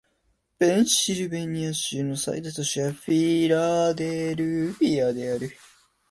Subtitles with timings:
[0.57, 5.51] ペンシルベニア州の最大都市はフィラデルフィアである